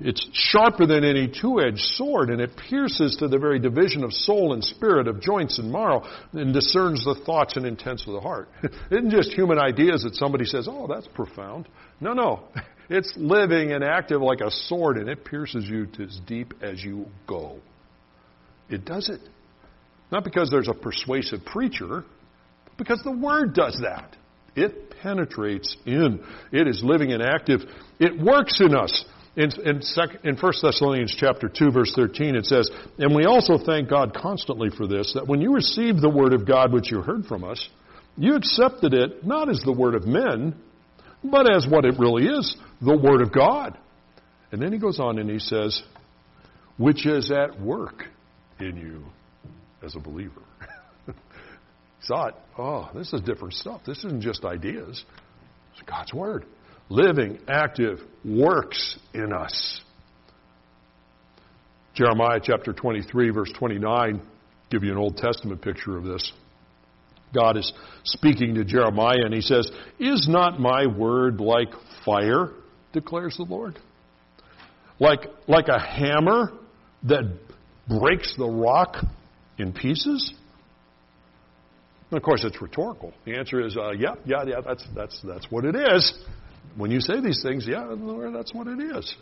[0.00, 4.54] It's sharper than any two-edged sword, and it pierces to the very division of soul
[4.54, 8.48] and spirit, of joints and marrow, and discerns the thoughts and intents of the heart.
[8.62, 11.68] it isn't just human ideas that somebody says, oh, that's profound.
[12.00, 12.44] No, no.
[12.92, 16.82] It's living and active like a sword, and it pierces you to as deep as
[16.82, 17.60] you go.
[18.68, 19.20] It does it.
[20.10, 22.04] Not because there's a persuasive preacher,
[22.64, 24.16] but because the Word does that.
[24.56, 26.24] It penetrates in.
[26.50, 27.60] It is living and active.
[28.00, 29.04] It works in us.
[29.36, 29.80] In, in,
[30.24, 32.68] in 1 Thessalonians chapter 2 verse 13 it says,
[32.98, 36.46] And we also thank God constantly for this, that when you received the word of
[36.46, 37.68] God which you heard from us,
[38.16, 40.54] you accepted it not as the word of men,
[41.22, 43.78] but as what it really is, the word of God.
[44.50, 45.80] And then he goes on and he says,
[46.76, 48.04] which is at work
[48.58, 49.04] in you
[49.84, 50.42] as a believer.
[52.08, 53.82] Thought, oh, this is different stuff.
[53.86, 55.04] This isn't just ideas.
[55.72, 56.46] It's God's Word
[56.90, 59.80] living, active, works in us.
[61.94, 64.20] Jeremiah chapter 23, verse 29,
[64.70, 66.32] give you an Old Testament picture of this.
[67.32, 67.72] God is
[68.04, 71.68] speaking to Jeremiah and he says, Is not my word like
[72.04, 72.50] fire,
[72.92, 73.78] declares the Lord?
[74.98, 76.52] Like, like a hammer
[77.04, 77.38] that
[77.88, 78.96] breaks the rock
[79.58, 80.34] in pieces?
[82.10, 83.14] And of course, it's rhetorical.
[83.24, 86.12] The answer is, uh, yeah, yeah, yeah, that's, that's, that's what it is.
[86.76, 89.14] When you say these things, yeah, Lord, that's what it is.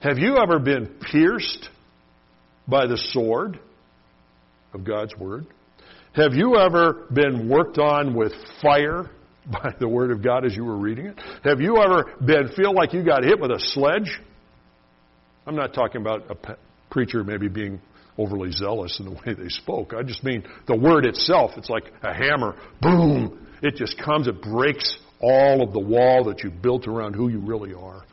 [0.00, 1.68] Have you ever been pierced
[2.66, 3.58] by the sword
[4.74, 5.46] of God's Word?
[6.14, 9.10] Have you ever been worked on with fire
[9.50, 11.20] by the Word of God as you were reading it?
[11.44, 14.20] Have you ever been feel like you got hit with a sledge?
[15.46, 16.56] I'm not talking about a
[16.90, 17.80] preacher maybe being
[18.18, 19.94] overly zealous in the way they spoke.
[19.94, 21.52] I just mean the word itself.
[21.56, 22.56] It's like a hammer.
[22.80, 23.46] Boom!
[23.62, 27.38] It just comes, it breaks all of the wall that you've built around who you
[27.38, 28.04] really are.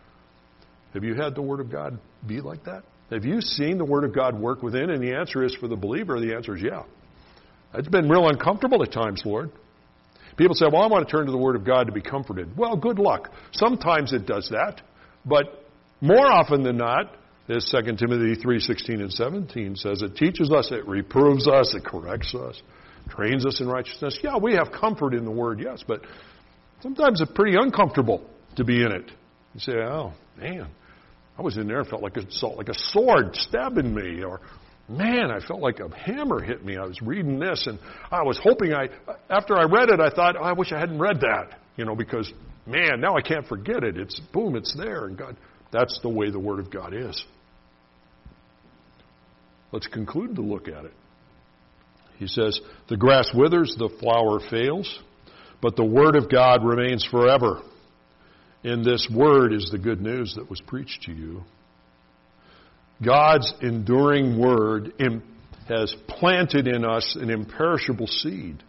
[0.93, 2.83] Have you had the Word of God be like that?
[3.11, 4.89] Have you seen the Word of God work within?
[4.89, 6.83] And the answer is for the believer, the answer is yeah.
[7.73, 9.51] It's been real uncomfortable at times, Lord.
[10.37, 12.55] People say, well, I want to turn to the Word of God to be comforted.
[12.57, 13.31] Well, good luck.
[13.51, 14.81] Sometimes it does that,
[15.25, 15.65] but
[16.01, 17.15] more often than not,
[17.49, 22.33] as 2 Timothy 3:16 and 17 says, it teaches us, it reproves us, it corrects
[22.35, 22.61] us,
[23.09, 24.19] trains us in righteousness.
[24.23, 26.01] Yeah, we have comfort in the Word, yes, but
[26.81, 29.11] Sometimes it's pretty uncomfortable to be in it.
[29.53, 30.67] You say, oh, man,
[31.37, 34.41] I was in there and felt like a, like a sword stabbing me, or
[34.87, 36.77] man, I felt like a hammer hit me.
[36.77, 37.79] I was reading this, and
[38.11, 38.89] I was hoping I,
[39.29, 41.95] after I read it, I thought, oh, I wish I hadn't read that, you know,
[41.95, 42.31] because
[42.65, 43.97] man, now I can't forget it.
[43.97, 45.35] It's boom, it's there, and God,
[45.71, 47.23] that's the way the Word of God is.
[49.71, 50.93] Let's conclude to look at it.
[52.17, 52.59] He says,
[52.89, 54.99] the grass withers, the flower fails,
[55.61, 57.61] but the Word of God remains forever.
[58.63, 61.43] And this Word is the good news that was preached to you.
[63.03, 64.93] God's enduring Word
[65.67, 68.61] has planted in us an imperishable seed.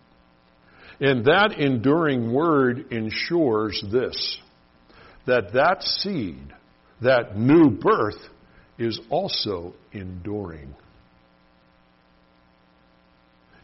[1.01, 4.39] And that enduring Word ensures this
[5.27, 6.53] that that seed,
[7.03, 8.19] that new birth,
[8.79, 10.75] is also enduring.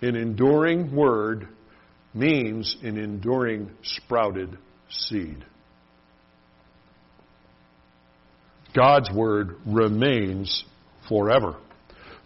[0.03, 1.49] An enduring Word
[2.17, 4.57] means an enduring sprouted
[4.89, 5.45] seed.
[8.75, 10.65] God's word remains
[11.09, 11.57] forever.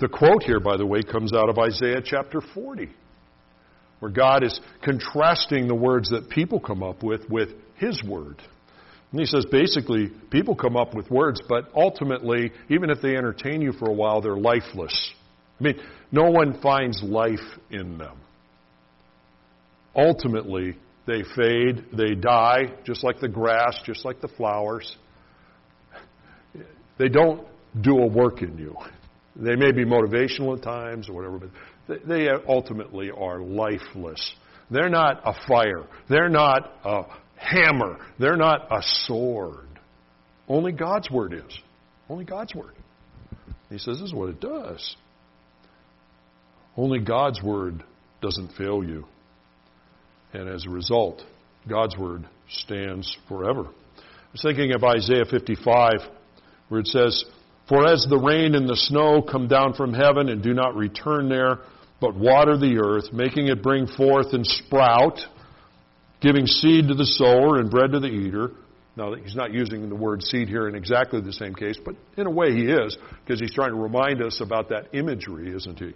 [0.00, 2.88] The quote here, by the way, comes out of Isaiah chapter 40,
[4.00, 8.40] where God is contrasting the words that people come up with with His word.
[9.12, 13.60] And he says basically, people come up with words, but ultimately, even if they entertain
[13.60, 15.12] you for a while, they're lifeless.
[15.58, 15.80] I mean,
[16.10, 17.38] no one finds life
[17.70, 18.16] in them.
[19.94, 20.76] Ultimately,
[21.06, 24.96] they fade, they die, just like the grass, just like the flowers.
[26.98, 27.46] They don't
[27.80, 28.76] do a work in you.
[29.36, 31.50] They may be motivational at times or whatever,
[31.86, 34.34] but they ultimately are lifeless.
[34.70, 35.84] They're not a fire.
[36.08, 37.02] They're not a
[37.36, 37.98] hammer.
[38.18, 39.66] They're not a sword.
[40.46, 41.58] Only God's word is.
[42.08, 42.74] Only God's word.
[43.70, 44.96] He says this is what it does.
[46.76, 47.82] Only God's word
[48.20, 49.06] doesn't fail you.
[50.32, 51.22] And as a result,
[51.68, 53.64] God's word stands forever.
[53.66, 56.00] I was thinking of Isaiah 55,
[56.68, 57.24] where it says,
[57.68, 61.28] For as the rain and the snow come down from heaven and do not return
[61.28, 61.58] there,
[62.00, 65.18] but water the earth, making it bring forth and sprout,
[66.20, 68.52] giving seed to the sower and bread to the eater.
[68.96, 72.26] Now, he's not using the word seed here in exactly the same case, but in
[72.26, 75.92] a way he is, because he's trying to remind us about that imagery, isn't he?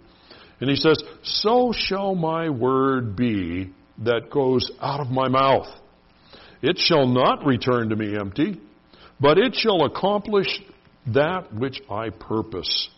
[0.59, 5.67] And he says, So shall my word be that goes out of my mouth.
[6.61, 8.59] It shall not return to me empty,
[9.19, 10.47] but it shall accomplish
[11.13, 12.89] that which I purpose,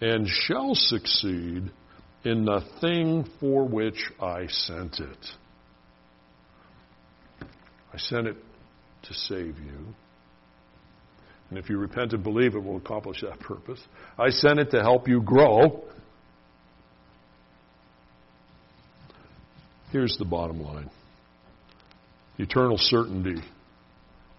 [0.00, 1.70] and shall succeed
[2.24, 5.26] in the thing for which I sent it.
[7.92, 8.36] I sent it
[9.02, 9.94] to save you.
[11.50, 13.80] And if you repent and believe, it will accomplish that purpose.
[14.18, 15.84] I sent it to help you grow.
[19.94, 20.90] Here's the bottom line
[22.36, 23.40] eternal certainty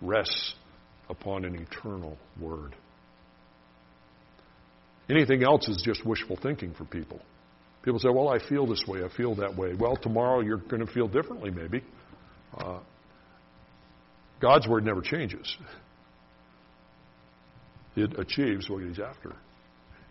[0.01, 0.53] rests
[1.09, 2.75] upon an eternal word.
[5.09, 7.21] Anything else is just wishful thinking for people.
[7.83, 9.73] People say, Well, I feel this way, I feel that way.
[9.79, 11.81] Well, tomorrow you're going to feel differently, maybe.
[12.57, 12.79] Uh,
[14.41, 15.55] God's word never changes.
[17.95, 19.29] It achieves what He's after.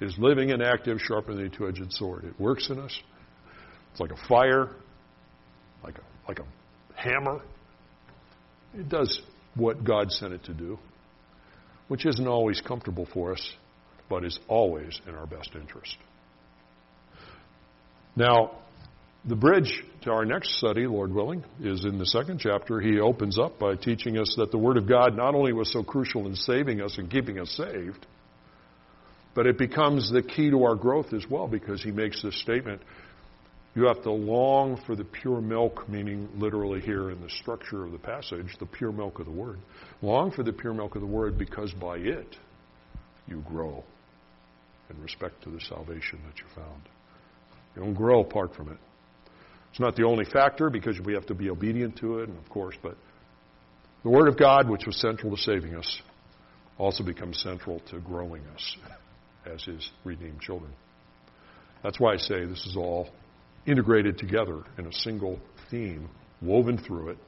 [0.01, 2.25] It is living and active, sharper than a two edged sword.
[2.25, 2.99] It works in us.
[3.93, 4.71] It's like a fire
[5.85, 7.41] like a, like a hammer.
[8.75, 9.21] It does
[9.55, 10.79] what God sent it to do,
[11.89, 13.53] which isn't always comfortable for us,
[14.09, 15.97] but is always in our best interest.
[18.17, 18.53] Now,
[19.25, 22.81] the bridge to our next study, Lord willing, is in the second chapter.
[22.81, 25.83] He opens up by teaching us that the Word of God not only was so
[25.83, 28.07] crucial in saving us and keeping us saved,
[29.35, 32.83] but it becomes the key to our growth as well because he makes this statement
[33.75, 37.93] you have to long for the pure milk, meaning literally here in the structure of
[37.93, 39.59] the passage, the pure milk of the Word.
[40.01, 42.37] Long for the pure milk of the Word because by it
[43.27, 43.83] you grow
[44.91, 46.83] in respect to the salvation that you found.
[47.75, 48.79] You don't grow apart from it.
[49.71, 52.49] It's not the only factor because we have to be obedient to it, and of
[52.49, 52.97] course, but
[54.05, 56.01] the Word of God, which was central to saving us,
[56.79, 58.77] also becomes central to growing us
[59.47, 60.71] as His redeemed children.
[61.83, 63.09] That's why I say this is all
[63.67, 65.39] integrated together in a single
[65.71, 66.09] theme
[66.43, 67.19] woven through it.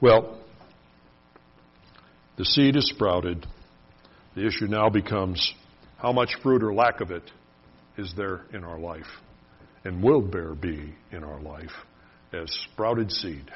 [0.00, 0.38] Well,
[2.36, 3.46] the seed is sprouted.
[4.34, 5.54] The issue now becomes
[5.96, 7.30] how much fruit or lack of it
[7.96, 9.06] is there in our life
[9.84, 11.72] and will there be in our life
[12.32, 13.50] as sprouted seed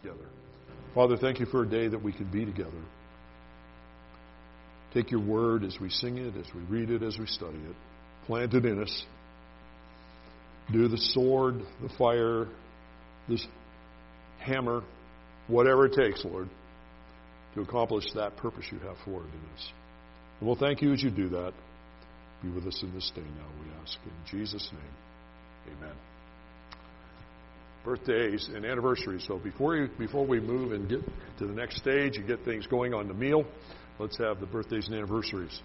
[0.00, 0.26] together.
[0.94, 2.70] Father, thank you for a day that we can be together.
[4.94, 7.76] Take your word as we sing it, as we read it, as we study it.
[8.26, 9.04] Plant it in us
[10.72, 12.46] do the sword, the fire,
[13.28, 13.46] this
[14.40, 14.82] hammer,
[15.48, 16.48] whatever it takes, Lord,
[17.54, 19.72] to accomplish that purpose you have for in us.
[20.40, 21.52] And we'll thank you as you do that.
[22.42, 23.96] Be with us in this day now, we ask.
[24.04, 25.94] In Jesus' name, amen.
[27.84, 29.24] Birthdays and anniversaries.
[29.26, 31.00] So before, you, before we move and get
[31.38, 33.44] to the next stage and get things going on the meal,
[33.98, 35.60] let's have the birthdays and anniversaries.